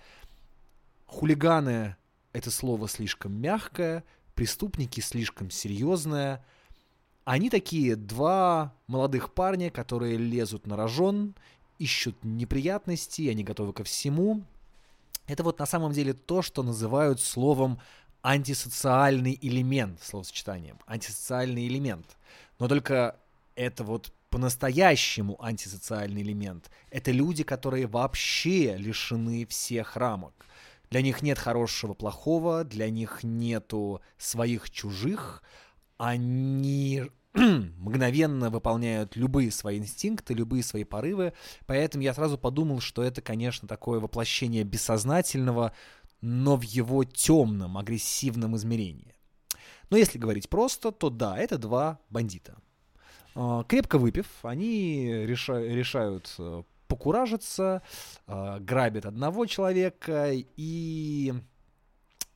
хулиганы 1.06 1.96
это 2.32 2.50
слово 2.50 2.88
слишком 2.88 3.40
мягкое, 3.40 4.02
преступники 4.34 4.98
слишком 4.98 5.48
серьезное. 5.48 6.44
Они 7.24 7.50
такие 7.50 7.94
два 7.94 8.74
молодых 8.88 9.32
парня, 9.34 9.70
которые 9.70 10.16
лезут 10.16 10.66
на 10.66 10.76
рожон, 10.76 11.36
ищут 11.78 12.24
неприятности, 12.24 13.28
они 13.28 13.44
готовы 13.44 13.72
ко 13.72 13.84
всему. 13.84 14.42
Это 15.28 15.44
вот 15.44 15.58
на 15.58 15.66
самом 15.66 15.92
деле 15.92 16.14
то, 16.14 16.42
что 16.42 16.62
называют 16.62 17.20
словом 17.20 17.78
антисоциальный 18.22 19.38
элемент, 19.40 20.02
словосочетанием, 20.02 20.78
антисоциальный 20.86 21.68
элемент. 21.68 22.16
Но 22.58 22.66
только 22.66 23.16
это 23.54 23.84
вот 23.84 24.10
по-настоящему 24.30 25.42
антисоциальный 25.42 26.22
элемент. 26.22 26.70
Это 26.90 27.10
люди, 27.12 27.44
которые 27.44 27.86
вообще 27.86 28.76
лишены 28.76 29.46
всех 29.46 29.96
рамок. 29.96 30.46
Для 30.90 31.02
них 31.02 31.22
нет 31.22 31.38
хорошего, 31.38 31.92
плохого, 31.92 32.64
для 32.64 32.88
них 32.88 33.22
нету 33.22 34.00
своих 34.16 34.70
чужих. 34.70 35.42
Они 35.98 37.04
мгновенно 37.78 38.50
выполняют 38.50 39.16
любые 39.16 39.50
свои 39.50 39.78
инстинкты, 39.78 40.34
любые 40.34 40.62
свои 40.62 40.84
порывы. 40.84 41.32
Поэтому 41.66 42.02
я 42.02 42.14
сразу 42.14 42.38
подумал, 42.38 42.80
что 42.80 43.02
это, 43.02 43.20
конечно, 43.20 43.68
такое 43.68 44.00
воплощение 44.00 44.64
бессознательного, 44.64 45.72
но 46.20 46.56
в 46.56 46.62
его 46.62 47.04
темном, 47.04 47.78
агрессивном 47.78 48.56
измерении. 48.56 49.14
Но 49.90 49.96
если 49.96 50.18
говорить 50.18 50.48
просто, 50.48 50.90
то 50.90 51.10
да, 51.10 51.38
это 51.38 51.58
два 51.58 51.98
бандита. 52.10 52.56
А, 53.34 53.62
крепко 53.64 53.98
выпив, 53.98 54.26
они 54.42 55.08
реша- 55.08 55.66
решают 55.66 56.34
э, 56.38 56.62
покуражиться, 56.88 57.82
э, 58.26 58.58
грабят 58.60 59.06
одного 59.06 59.46
человека 59.46 60.32
и 60.34 61.34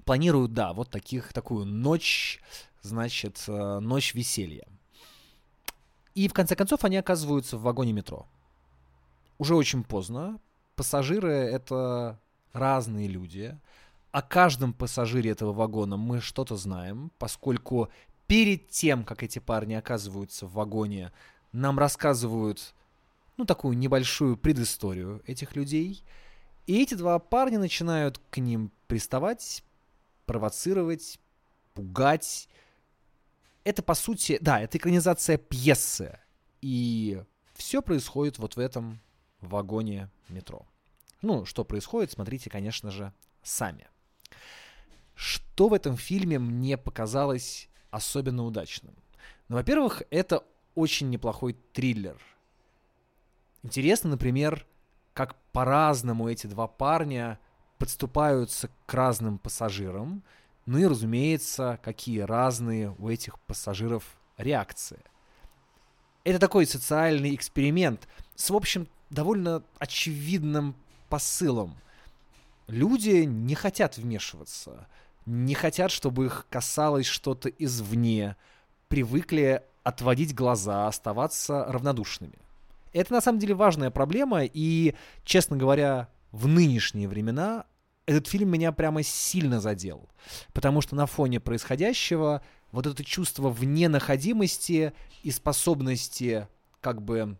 планируют, 0.04 0.52
да, 0.52 0.72
вот 0.72 0.90
таких, 0.90 1.32
такую 1.32 1.66
ночь, 1.66 2.40
значит, 2.82 3.42
э, 3.48 3.78
ночь 3.80 4.14
веселья. 4.14 4.66
И 6.14 6.28
в 6.28 6.34
конце 6.34 6.56
концов 6.56 6.84
они 6.84 6.96
оказываются 6.96 7.56
в 7.56 7.62
вагоне 7.62 7.92
метро. 7.92 8.26
Уже 9.38 9.54
очень 9.54 9.82
поздно. 9.82 10.38
Пассажиры— 10.76 11.32
это 11.32 12.18
разные 12.52 13.08
люди. 13.08 13.58
О 14.10 14.22
каждом 14.22 14.74
пассажире 14.74 15.30
этого 15.30 15.52
вагона 15.52 15.96
мы 15.96 16.20
что-то 16.20 16.56
знаем, 16.56 17.10
поскольку 17.18 17.88
перед 18.26 18.68
тем, 18.68 19.04
как 19.04 19.22
эти 19.22 19.38
парни 19.38 19.74
оказываются 19.74 20.46
в 20.46 20.52
вагоне, 20.52 21.12
нам 21.52 21.78
рассказывают 21.78 22.74
ну, 23.36 23.44
такую 23.44 23.76
небольшую 23.76 24.36
предысторию 24.36 25.22
этих 25.26 25.56
людей. 25.56 26.04
И 26.66 26.82
эти 26.82 26.94
два 26.94 27.18
парня 27.18 27.58
начинают 27.58 28.20
к 28.30 28.38
ним 28.38 28.70
приставать, 28.86 29.64
провоцировать, 30.26 31.18
пугать. 31.74 32.48
Это, 33.64 33.82
по 33.82 33.94
сути, 33.94 34.38
да, 34.40 34.60
это 34.60 34.78
экранизация 34.78 35.36
пьесы. 35.36 36.18
И 36.60 37.22
все 37.54 37.82
происходит 37.82 38.38
вот 38.38 38.56
в 38.56 38.58
этом 38.58 39.00
вагоне 39.40 40.10
метро. 40.28 40.66
Ну, 41.20 41.44
что 41.44 41.64
происходит, 41.64 42.12
смотрите, 42.12 42.50
конечно 42.50 42.90
же, 42.90 43.12
сами. 43.42 43.88
Что 45.14 45.68
в 45.68 45.74
этом 45.74 45.96
фильме 45.96 46.38
мне 46.38 46.76
показалось 46.76 47.68
особенно 47.90 48.44
удачным? 48.44 48.94
Ну, 49.48 49.56
во-первых, 49.56 50.02
это 50.10 50.44
очень 50.74 51.10
неплохой 51.10 51.56
триллер– 51.72 52.20
Интересно, 53.62 54.10
например, 54.10 54.66
как 55.14 55.36
по-разному 55.52 56.28
эти 56.28 56.46
два 56.46 56.66
парня 56.66 57.38
подступаются 57.78 58.70
к 58.86 58.94
разным 58.94 59.38
пассажирам, 59.38 60.24
ну 60.66 60.78
и, 60.78 60.86
разумеется, 60.86 61.78
какие 61.82 62.20
разные 62.20 62.94
у 62.98 63.08
этих 63.08 63.38
пассажиров 63.40 64.04
реакции. 64.36 65.00
Это 66.24 66.38
такой 66.38 66.66
социальный 66.66 67.34
эксперимент 67.34 68.08
с, 68.36 68.50
в 68.50 68.56
общем, 68.56 68.86
довольно 69.10 69.62
очевидным 69.78 70.76
посылом. 71.08 71.76
Люди 72.68 73.24
не 73.24 73.54
хотят 73.54 73.96
вмешиваться, 73.96 74.86
не 75.26 75.54
хотят, 75.54 75.90
чтобы 75.90 76.26
их 76.26 76.46
касалось 76.48 77.06
что-то 77.06 77.48
извне, 77.48 78.36
привыкли 78.88 79.62
отводить 79.82 80.34
глаза, 80.34 80.86
оставаться 80.86 81.64
равнодушными. 81.64 82.38
Это 82.92 83.12
на 83.12 83.20
самом 83.20 83.38
деле 83.38 83.54
важная 83.54 83.90
проблема, 83.90 84.44
и, 84.44 84.94
честно 85.24 85.56
говоря, 85.56 86.08
в 86.30 86.46
нынешние 86.46 87.08
времена 87.08 87.64
этот 88.06 88.26
фильм 88.26 88.50
меня 88.50 88.72
прямо 88.72 89.02
сильно 89.02 89.60
задел. 89.60 90.08
Потому 90.52 90.80
что 90.80 90.96
на 90.96 91.06
фоне 91.06 91.40
происходящего 91.40 92.42
вот 92.70 92.86
это 92.86 93.04
чувство 93.04 93.50
вне 93.50 93.88
находимости 93.88 94.92
и 95.22 95.30
способности 95.30 96.48
как 96.80 97.02
бы 97.02 97.36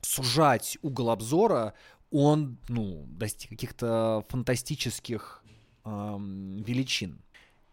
сужать 0.00 0.78
угол 0.82 1.10
обзора, 1.10 1.74
он, 2.10 2.58
ну, 2.68 3.04
достиг 3.08 3.50
каких-то 3.50 4.24
фантастических 4.28 5.42
эм, 5.84 6.62
величин. 6.62 7.20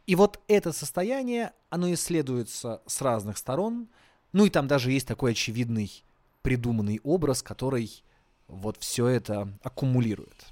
И 0.07 0.15
вот 0.15 0.39
это 0.47 0.71
состояние, 0.71 1.53
оно 1.69 1.93
исследуется 1.93 2.81
с 2.87 3.01
разных 3.01 3.37
сторон. 3.37 3.89
Ну 4.33 4.45
и 4.45 4.49
там 4.49 4.67
даже 4.67 4.91
есть 4.91 5.07
такой 5.07 5.31
очевидный 5.31 6.03
придуманный 6.41 6.99
образ, 7.03 7.43
который 7.43 8.03
вот 8.47 8.77
все 8.79 9.07
это 9.07 9.53
аккумулирует. 9.61 10.47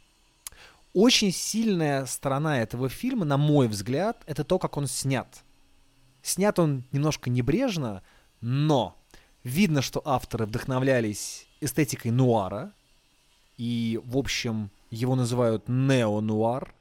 Очень 0.99 1.31
сильная 1.31 2.07
сторона 2.07 2.59
этого 2.59 2.89
фильма, 2.89 3.23
на 3.23 3.37
мой 3.37 3.67
взгляд, 3.67 4.23
это 4.25 4.43
то, 4.43 4.57
как 4.57 4.77
он 4.77 4.87
снят. 4.87 5.27
Снят 6.23 6.57
он 6.57 6.85
немножко 6.91 7.29
небрежно, 7.29 8.01
но 8.41 8.97
видно, 9.43 9.83
что 9.83 10.01
авторы 10.03 10.47
вдохновлялись 10.47 11.45
эстетикой 11.61 12.09
нуара, 12.09 12.73
и, 13.57 14.01
в 14.05 14.17
общем, 14.17 14.71
его 14.89 15.13
называют 15.13 15.65
нео-нуар. 15.67 16.73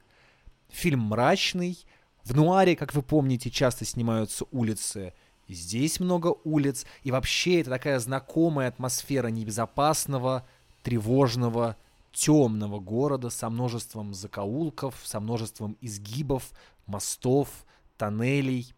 Фильм 0.71 1.01
мрачный. 1.01 1.77
В 2.25 2.35
нуаре, 2.35 2.75
как 2.75 2.95
вы 2.95 3.03
помните, 3.03 3.51
часто 3.51 3.85
снимаются 3.85 4.47
улицы 4.51 5.13
здесь 5.47 6.01
много 6.01 6.37
улиц, 6.45 6.87
и 7.03 7.11
вообще 7.11 7.61
это 7.61 7.69
такая 7.69 7.99
знакомая 7.99 8.69
атмосфера 8.69 9.27
небезопасного, 9.27 10.47
тревожного, 10.83 11.77
темного 12.17 12.81
города 12.81 13.29
со 13.29 13.51
множеством 13.51 14.15
закоулков, 14.15 14.95
со 15.05 15.21
множеством 15.21 15.77
изгибов, 15.83 16.51
мостов, 16.87 17.67
тоннелей. 17.99 18.73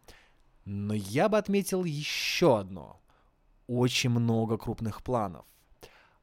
Но 0.64 0.92
я 0.92 1.28
бы 1.28 1.38
отметил 1.38 1.85
еще 1.85 2.59
одно. 2.59 3.00
Очень 3.68 4.11
много 4.11 4.59
крупных 4.59 5.04
планов. 5.04 5.47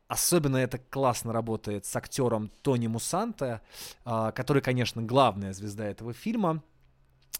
Особенно 0.07 0.57
это 0.57 0.77
классно 0.77 1.31
работает 1.31 1.85
с 1.85 1.95
актером 1.95 2.51
Тони 2.61 2.87
Мусанте, 2.87 3.61
а, 4.03 4.31
который, 4.33 4.61
конечно, 4.61 5.01
главная 5.01 5.53
звезда 5.53 5.85
этого 5.85 6.13
фильма– 6.13 6.61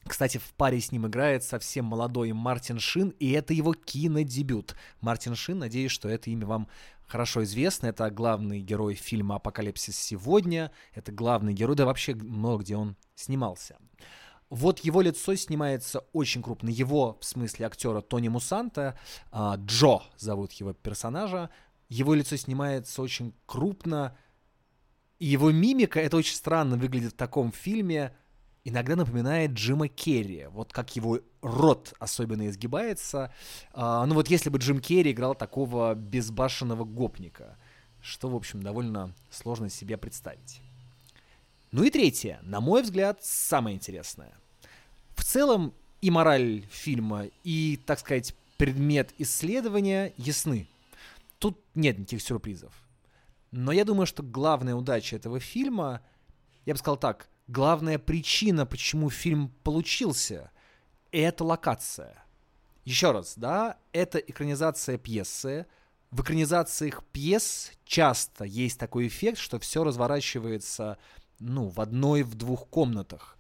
кстати, 0.07 0.37
в 0.37 0.53
паре 0.53 0.79
с 0.79 0.91
ним 0.91 1.07
играет 1.07 1.43
совсем 1.43 1.85
молодой 1.85 2.31
Мартин 2.31 2.79
Шин, 2.79 3.09
и 3.19 3.31
это 3.31 3.53
его 3.55 3.73
кинодебют. 3.73 4.75
Мартин 5.01 5.33
Шин, 5.33 5.57
надеюсь, 5.59 5.91
что 5.91 6.07
это 6.07 6.29
имя 6.29 6.45
вам 6.45 6.67
хорошо 7.07 7.43
известно. 7.43 7.87
Это 7.87 8.09
главный 8.09 8.61
герой 8.61 8.95
фильма 8.95 9.35
«Апокалипсис 9.35 9.97
сегодня». 9.97 10.71
Это 10.93 11.11
главный 11.11 11.53
герой, 11.53 11.75
да 11.75 11.85
вообще 11.85 12.15
много 12.15 12.63
где 12.63 12.75
он 12.75 12.95
снимался. 13.15 13.77
Вот 14.49 14.79
его 14.79 15.01
лицо 15.01 15.35
снимается 15.35 16.05
очень 16.13 16.43
крупно. 16.43 16.69
Его, 16.69 17.17
в 17.19 17.25
смысле 17.25 17.65
актера 17.65 18.01
Тони 18.01 18.27
Мусанта, 18.27 18.97
а, 19.31 19.55
Джо 19.57 20.01
зовут 20.17 20.51
его 20.53 20.73
персонажа, 20.73 21.49
его 21.89 22.13
лицо 22.13 22.35
снимается 22.35 23.01
очень 23.01 23.33
крупно. 23.45 24.17
И 25.17 25.25
его 25.25 25.51
мимика, 25.51 25.99
это 25.99 26.17
очень 26.17 26.35
странно 26.35 26.77
выглядит 26.77 27.13
в 27.13 27.17
таком 27.17 27.51
фильме– 27.51 28.15
иногда 28.65 28.95
напоминает 28.97 29.51
Джима 29.51 29.87
Керри. 29.87 30.47
Вот 30.49 30.73
как 30.73 30.95
его 30.95 31.21
рот 31.41 31.93
особенно 31.99 32.47
изгибается. 32.49 33.31
А, 33.71 34.05
ну 34.05 34.15
вот 34.15 34.27
если 34.27 34.49
бы 34.49 34.57
Джим 34.57 34.81
Керри 34.81 35.11
играл 35.11 35.35
такого 35.35 35.93
безбашенного 35.95 36.83
гопника, 36.83 37.57
что, 38.01 38.27
в 38.27 38.35
общем, 38.35 38.61
довольно 38.61 39.13
сложно 39.29 39.69
себе 39.69 39.97
представить. 39.97 40.61
Ну 41.71 41.83
и 41.83 41.89
третье, 41.89 42.39
на 42.43 42.59
мой 42.59 42.81
взгляд, 42.83 43.23
самое 43.23 43.75
интересное. 43.75 44.33
В 45.15 45.23
целом, 45.23 45.73
и 46.01 46.11
мораль 46.11 46.65
фильма, 46.69 47.25
и, 47.43 47.79
так 47.85 47.99
сказать, 47.99 48.35
предмет 48.57 49.13
исследования 49.17 50.13
ясны. 50.17 50.67
Тут 51.39 51.59
нет 51.73 51.97
никаких 51.97 52.21
сюрпризов. 52.21 52.73
Но 53.51 53.71
я 53.71 53.85
думаю, 53.85 54.05
что 54.05 54.23
главная 54.23 54.75
удача 54.75 55.15
этого 55.15 55.39
фильма, 55.39 56.01
я 56.65 56.73
бы 56.73 56.79
сказал 56.79 56.97
так, 56.97 57.27
главная 57.47 57.99
причина, 57.99 58.65
почему 58.65 59.09
фильм 59.09 59.49
получился, 59.63 60.51
это 61.11 61.43
локация. 61.43 62.23
Еще 62.83 63.11
раз, 63.11 63.33
да, 63.37 63.77
это 63.93 64.19
экранизация 64.19 64.97
пьесы. 64.97 65.65
В 66.11 66.21
экранизациях 66.21 67.03
пьес 67.11 67.71
часто 67.83 68.43
есть 68.45 68.79
такой 68.79 69.07
эффект, 69.07 69.37
что 69.37 69.59
все 69.59 69.83
разворачивается, 69.83 70.97
ну, 71.39 71.67
в 71.67 71.81
одной, 71.81 72.23
в 72.23 72.35
двух 72.35 72.67
комнатах. 72.69 73.37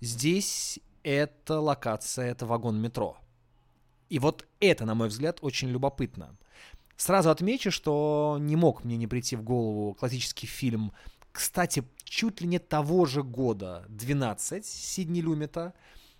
Здесь 0.00 0.78
это 1.02 1.60
локация, 1.60 2.26
это 2.26 2.46
вагон 2.46 2.80
метро. 2.80 3.16
И 4.10 4.18
вот 4.18 4.46
это, 4.60 4.84
на 4.84 4.94
мой 4.94 5.08
взгляд, 5.08 5.38
очень 5.40 5.68
любопытно. 5.68 6.36
Сразу 6.96 7.30
отмечу, 7.30 7.70
что 7.70 8.36
не 8.38 8.54
мог 8.54 8.84
мне 8.84 8.96
не 8.96 9.06
прийти 9.06 9.34
в 9.34 9.42
голову 9.42 9.94
классический 9.94 10.46
фильм, 10.46 10.92
кстати, 11.34 11.82
чуть 12.04 12.40
ли 12.40 12.46
не 12.46 12.60
того 12.60 13.06
же 13.06 13.24
года, 13.24 13.84
12, 13.88 14.64
Сидни 14.64 15.20
Люмета, 15.20 15.74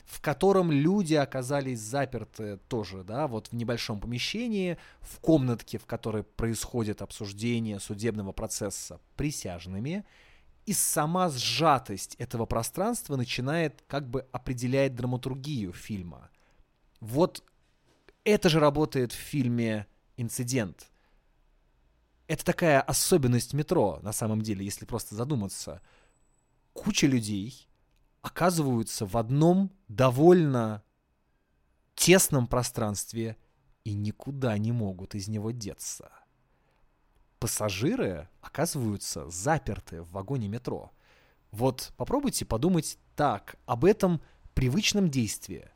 в 0.04 0.20
котором 0.20 0.72
люди 0.72 1.14
оказались 1.14 1.78
заперты 1.78 2.58
тоже, 2.66 3.04
да, 3.04 3.28
вот 3.28 3.46
в 3.46 3.52
небольшом 3.52 4.00
помещении, 4.00 4.76
в 5.00 5.20
комнатке, 5.20 5.78
в 5.78 5.86
которой 5.86 6.24
происходит 6.24 7.00
обсуждение 7.00 7.78
судебного 7.78 8.32
процесса 8.32 9.00
присяжными, 9.14 10.04
и 10.66 10.72
сама 10.72 11.28
сжатость 11.28 12.16
этого 12.16 12.44
пространства 12.44 13.14
начинает 13.14 13.84
как 13.86 14.10
бы 14.10 14.26
определять 14.32 14.96
драматургию 14.96 15.72
фильма. 15.72 16.28
Вот 16.98 17.44
это 18.24 18.48
же 18.48 18.58
работает 18.58 19.12
в 19.12 19.16
фильме 19.16 19.86
«Инцидент». 20.16 20.90
Это 22.26 22.44
такая 22.44 22.80
особенность 22.80 23.52
метро, 23.52 23.98
на 24.02 24.12
самом 24.12 24.42
деле, 24.42 24.64
если 24.64 24.84
просто 24.86 25.14
задуматься. 25.14 25.82
Куча 26.72 27.06
людей 27.06 27.68
оказываются 28.22 29.06
в 29.06 29.16
одном 29.16 29.70
довольно 29.88 30.82
тесном 31.94 32.46
пространстве 32.46 33.36
и 33.84 33.92
никуда 33.92 34.56
не 34.58 34.72
могут 34.72 35.14
из 35.14 35.28
него 35.28 35.50
деться 35.50 36.10
пассажиры 37.44 38.30
оказываются 38.40 39.28
заперты 39.28 40.00
в 40.00 40.12
вагоне 40.12 40.48
метро. 40.48 40.92
Вот 41.50 41.92
попробуйте 41.98 42.46
подумать 42.46 42.96
так, 43.16 43.56
об 43.66 43.84
этом 43.84 44.22
привычном 44.54 45.10
действии. 45.10 45.68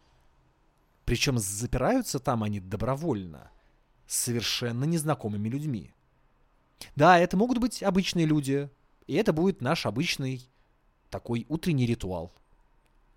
Причем 1.05 1.39
запираются 1.39 2.21
там 2.21 2.43
они 2.43 2.59
добровольно, 2.59 3.51
совершенно 4.07 4.85
незнакомыми 4.85 5.51
людьми. 5.51 5.93
Да, 6.97 7.19
это 7.19 7.37
могут 7.37 7.59
быть 7.59 7.83
обычные 7.83 8.27
люди, 8.27 8.69
и 9.07 9.15
это 9.15 9.33
будет 9.33 9.61
наш 9.61 9.87
обычный 9.87 10.49
такой 11.11 11.47
утренний 11.49 11.87
ритуал. 11.87 12.33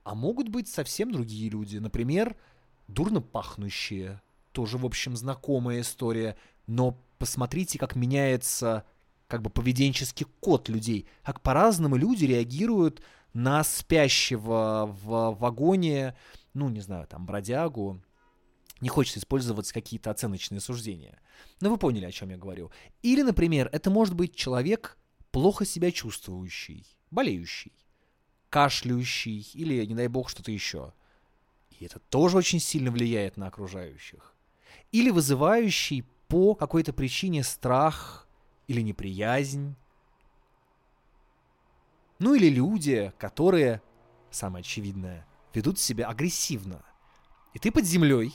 А 0.03 0.15
могут 0.15 0.50
быть 0.50 0.68
совсем 0.68 1.12
другие 1.12 1.50
люди, 1.50 1.77
например, 1.77 2.36
дурно 2.88 3.22
пахнущие, 3.22 4.22
тоже, 4.51 4.77
в 4.77 4.86
общем, 4.86 5.15
знакомая 5.15 5.82
история, 5.82 6.36
но 6.68 6.98
посмотрите, 7.18 7.77
как 7.77 7.96
меняется 7.96 8.86
как 9.27 9.41
бы 9.41 9.50
поведенческий 9.50 10.25
код 10.39 10.68
людей, 10.68 11.08
как 11.24 11.41
по-разному 11.41 11.96
люди 11.96 12.25
реагируют 12.25 13.01
на 13.34 13.63
спящего 13.63 14.94
в 15.03 15.38
вагоне, 15.39 16.15
ну, 16.53 16.68
не 16.68 16.82
знаю, 16.82 17.08
там, 17.08 17.25
бродягу. 17.25 18.01
Не 18.82 18.90
хочется 18.90 19.20
использовать 19.20 19.72
какие-то 19.72 20.10
оценочные 20.10 20.60
суждения. 20.60 21.20
Но 21.62 21.70
вы 21.70 21.78
поняли, 21.78 22.06
о 22.06 22.12
чем 22.12 22.30
я 22.30 22.38
говорю. 22.38 22.72
Или, 23.03 23.22
например, 23.22 23.70
это 23.72 23.90
может 23.92 24.16
быть 24.16 24.36
человек, 24.36 24.98
плохо 25.32 25.66
себя 25.66 25.92
чувствующий, 25.92 26.86
болеющий, 27.12 27.74
кашляющий 28.50 29.48
или, 29.53 29.86
не 29.86 29.96
дай 29.96 30.08
бог, 30.08 30.29
что-то 30.29 30.51
еще. 30.51 30.94
И 31.79 31.86
это 31.86 32.00
тоже 32.00 32.38
очень 32.38 32.60
сильно 32.60 32.92
влияет 32.92 33.38
на 33.38 33.48
окружающих. 33.48 34.36
Или 34.92 35.12
вызывающий 35.12 36.05
по 36.27 36.55
какой-то 36.55 36.92
причине 36.92 37.44
страх 37.44 38.27
или 38.68 38.82
неприязнь. 38.82 39.75
Ну 42.20 42.34
или 42.34 42.50
люди, 42.50 43.14
которые, 43.20 43.82
самое 44.32 44.62
очевидное, 44.62 45.27
ведут 45.53 45.77
себя 45.77 46.08
агрессивно. 46.08 46.84
И 47.53 47.60
ты 47.60 47.72
под 47.72 47.86
землей, 47.86 48.34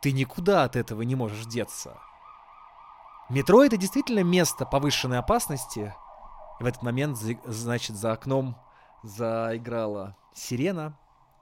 ты 0.00 0.12
никуда 0.12 0.64
от 0.64 0.76
этого 0.76 1.02
не 1.02 1.14
можешь 1.14 1.46
деться. 1.46 1.98
Метро 3.28 3.64
это 3.64 3.76
действительно 3.76 4.22
место 4.22 4.64
повышенной 4.64 5.18
опасности. 5.18 5.94
И 6.60 6.62
в 6.62 6.66
этот 6.66 6.82
момент, 6.82 7.18
значит, 7.18 7.96
за 7.96 8.12
окном 8.12 8.56
заиграла 9.02 10.16
сирена. 10.34 10.96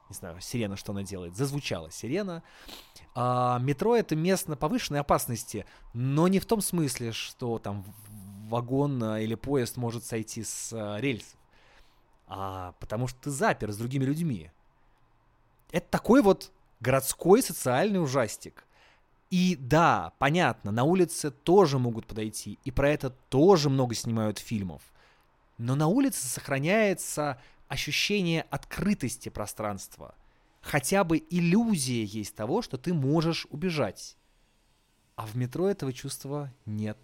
Не 0.08 0.14
знаю, 0.14 0.40
сирена, 0.40 0.76
что 0.76 0.92
она 0.92 1.02
делает. 1.02 1.36
Зазвучала 1.36 1.90
сирена. 1.90 2.42
А, 3.14 3.58
метро 3.58 3.96
это 3.96 4.16
место 4.16 4.56
повышенной 4.56 5.00
опасности, 5.00 5.66
но 5.92 6.28
не 6.28 6.40
в 6.40 6.46
том 6.46 6.60
смысле, 6.60 7.12
что 7.12 7.58
там 7.58 7.84
вагон 8.48 9.02
а, 9.02 9.20
или 9.20 9.34
поезд 9.34 9.76
может 9.76 10.04
сойти 10.04 10.42
с 10.42 10.72
а, 10.72 10.98
рельсов, 10.98 11.38
а 12.26 12.72
потому 12.80 13.06
что 13.06 13.20
ты 13.22 13.30
запер 13.30 13.72
с 13.72 13.76
другими 13.76 14.04
людьми. 14.04 14.50
Это 15.70 15.88
такой 15.90 16.22
вот 16.22 16.52
городской 16.84 17.42
социальный 17.42 18.02
ужастик. 18.02 18.64
И 19.30 19.56
да, 19.56 20.12
понятно, 20.18 20.70
на 20.70 20.84
улице 20.84 21.30
тоже 21.30 21.78
могут 21.78 22.06
подойти, 22.06 22.58
и 22.64 22.70
про 22.70 22.90
это 22.90 23.10
тоже 23.10 23.70
много 23.70 23.94
снимают 23.94 24.38
фильмов. 24.38 24.82
Но 25.58 25.74
на 25.74 25.88
улице 25.88 26.26
сохраняется 26.26 27.40
ощущение 27.68 28.46
открытости 28.50 29.28
пространства– 29.28 30.14
хотя 30.64 31.04
бы 31.04 31.22
иллюзия 31.30 32.04
есть 32.04 32.34
того, 32.34 32.62
что 32.62 32.78
ты 32.78 32.94
можешь 32.94 33.46
убежать. 33.50 34.16
А 35.14 35.26
в 35.26 35.36
метро 35.36 35.68
этого 35.68 35.92
чувства 35.92 36.52
нет. 36.66 36.98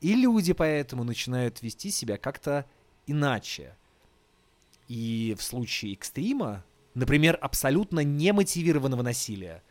И 0.00 0.14
люди 0.14 0.52
поэтому 0.52 1.04
начинают 1.04 1.60
вести 1.62 1.90
себя 1.90 2.16
как-то 2.16 2.64
иначе. 3.06 3.76
И 4.88 5.34
в 5.38 5.42
случае 5.42 5.94
экстрима, 5.94 6.64
например, 6.94 7.38
абсолютно 7.40 8.00
немотивированного 8.00 9.02
насилия, 9.02 9.62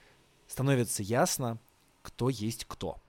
становится 0.47 1.03
ясно, 1.03 1.59
кто 2.01 2.29
есть 2.29 2.65
кто. 2.65 3.01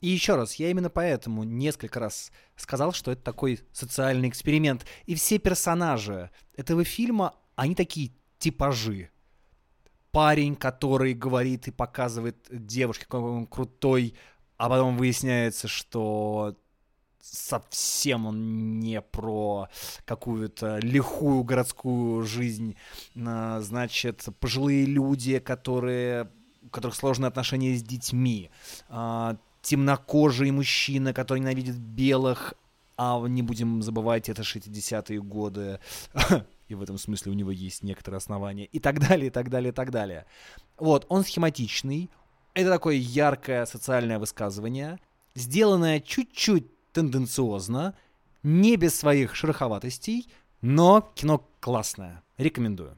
И 0.00 0.08
еще 0.08 0.36
раз, 0.36 0.54
я 0.54 0.70
именно 0.70 0.90
поэтому 0.90 1.42
несколько 1.42 1.98
раз 1.98 2.30
сказал, 2.56 2.92
что 2.92 3.10
это 3.10 3.22
такой 3.22 3.60
социальный 3.72 4.28
эксперимент. 4.28 4.86
И 5.06 5.14
все 5.14 5.38
персонажи 5.38 6.30
этого 6.56 6.84
фильма, 6.84 7.34
они 7.56 7.74
такие 7.74 8.12
типажи. 8.38 9.10
Парень, 10.12 10.54
который 10.54 11.14
говорит 11.14 11.66
и 11.68 11.72
показывает 11.72 12.36
девушке, 12.50 13.06
какой 13.08 13.30
он 13.30 13.46
крутой, 13.46 14.14
а 14.56 14.68
потом 14.68 14.96
выясняется, 14.96 15.66
что 15.66 16.56
совсем 17.32 18.26
он 18.26 18.80
не 18.80 19.00
про 19.00 19.68
какую-то 20.04 20.78
лихую 20.78 21.44
городскую 21.44 22.22
жизнь. 22.24 22.76
А, 23.16 23.60
значит, 23.60 24.26
пожилые 24.40 24.84
люди, 24.84 25.38
которые, 25.38 26.30
у 26.62 26.68
которых 26.68 26.94
сложные 26.94 27.28
отношения 27.28 27.76
с 27.76 27.82
детьми. 27.82 28.50
А, 28.88 29.36
темнокожий 29.62 30.50
мужчина, 30.50 31.12
который 31.12 31.40
ненавидит 31.40 31.76
белых, 31.76 32.54
а 32.96 33.20
не 33.28 33.42
будем 33.42 33.82
забывать, 33.82 34.28
это 34.28 34.42
60-е 34.42 35.20
годы. 35.22 35.80
и 36.68 36.74
в 36.74 36.82
этом 36.82 36.98
смысле 36.98 37.32
у 37.32 37.34
него 37.34 37.50
есть 37.50 37.82
некоторые 37.82 38.18
основания, 38.18 38.66
и 38.66 38.78
так 38.78 38.98
далее, 39.00 39.28
и 39.28 39.30
так 39.30 39.50
далее, 39.50 39.70
и 39.70 39.74
так 39.74 39.90
далее. 39.90 40.26
Вот, 40.78 41.06
он 41.08 41.24
схематичный, 41.24 42.10
это 42.54 42.70
такое 42.70 42.96
яркое 42.96 43.66
социальное 43.66 44.18
высказывание, 44.18 44.98
сделанное 45.34 46.00
чуть-чуть 46.00 46.66
тенденциозно, 46.98 47.94
не 48.42 48.76
без 48.76 48.98
своих 48.98 49.36
шероховатостей, 49.36 50.28
но 50.60 51.12
кино 51.14 51.48
классное. 51.60 52.22
Рекомендую. 52.38 52.96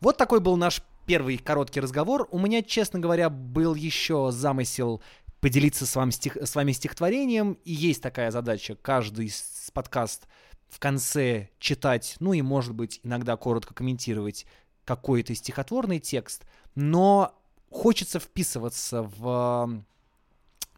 Вот 0.00 0.16
такой 0.16 0.40
был 0.40 0.56
наш 0.56 0.82
первый 1.06 1.36
короткий 1.36 1.80
разговор. 1.80 2.26
У 2.30 2.38
меня, 2.38 2.62
честно 2.62 2.98
говоря, 3.00 3.28
был 3.28 3.74
еще 3.74 4.30
замысел 4.32 5.02
поделиться 5.40 5.84
с 5.84 5.94
вами, 5.94 6.10
стих, 6.10 6.36
с 6.36 6.54
вами 6.54 6.72
стихотворением, 6.72 7.58
и 7.64 7.72
есть 7.72 8.02
такая 8.02 8.30
задача. 8.30 8.76
Каждый 8.80 9.30
подкаст 9.74 10.26
в 10.68 10.78
конце 10.78 11.50
читать, 11.58 12.16
ну 12.20 12.32
и, 12.32 12.40
может 12.40 12.74
быть, 12.74 13.00
иногда 13.02 13.36
коротко 13.36 13.74
комментировать 13.74 14.46
какой-то 14.84 15.34
стихотворный 15.34 15.98
текст, 15.98 16.44
но 16.74 17.34
хочется 17.70 18.18
вписываться 18.18 19.02
в 19.02 19.82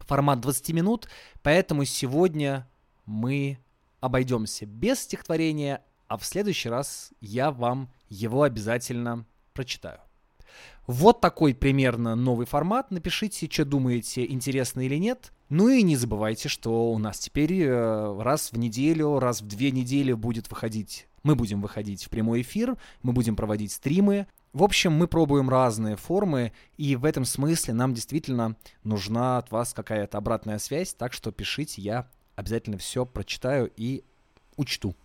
формат 0.05 0.41
20 0.41 0.69
минут, 0.69 1.07
поэтому 1.41 1.85
сегодня 1.85 2.67
мы 3.05 3.59
обойдемся 3.99 4.65
без 4.65 4.99
стихотворения, 5.01 5.83
а 6.07 6.17
в 6.17 6.25
следующий 6.25 6.69
раз 6.69 7.11
я 7.21 7.51
вам 7.51 7.91
его 8.09 8.43
обязательно 8.43 9.25
прочитаю. 9.53 9.99
Вот 10.87 11.21
такой 11.21 11.53
примерно 11.53 12.15
новый 12.15 12.45
формат. 12.45 12.91
Напишите, 12.91 13.47
что 13.49 13.63
думаете, 13.63 14.25
интересно 14.25 14.81
или 14.81 14.95
нет. 14.95 15.31
Ну 15.47 15.69
и 15.69 15.83
не 15.83 15.95
забывайте, 15.95 16.49
что 16.49 16.91
у 16.91 16.97
нас 16.97 17.19
теперь 17.19 17.61
э, 17.61 18.21
раз 18.21 18.51
в 18.51 18.57
неделю, 18.57 19.19
раз 19.19 19.41
в 19.41 19.47
две 19.47 19.71
недели 19.71 20.11
будет 20.11 20.49
выходить 20.49 21.07
мы 21.23 21.35
будем 21.35 21.61
выходить 21.61 22.03
в 22.03 22.09
прямой 22.09 22.41
эфир, 22.41 22.77
мы 23.03 23.13
будем 23.13 23.35
проводить 23.35 23.71
стримы. 23.71 24.27
В 24.53 24.63
общем, 24.63 24.91
мы 24.91 25.07
пробуем 25.07 25.49
разные 25.49 25.95
формы, 25.95 26.51
и 26.77 26.95
в 26.95 27.05
этом 27.05 27.23
смысле 27.23 27.73
нам 27.73 27.93
действительно 27.93 28.57
нужна 28.83 29.37
от 29.37 29.49
вас 29.51 29.73
какая-то 29.73 30.17
обратная 30.17 30.59
связь, 30.59 30.93
так 30.93 31.13
что 31.13 31.31
пишите, 31.31 31.81
я 31.81 32.07
обязательно 32.35 32.77
все 32.77 33.05
прочитаю 33.05 33.71
и 33.77 34.03
учту. 34.57 34.95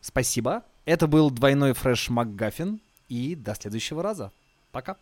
Спасибо. 0.00 0.64
Это 0.84 1.06
был 1.06 1.30
двойной 1.30 1.72
фреш 1.72 2.10
МакГаффин, 2.10 2.80
и 3.12 3.34
до 3.34 3.54
следующего 3.54 4.02
раза. 4.02 4.32
Пока. 4.70 4.96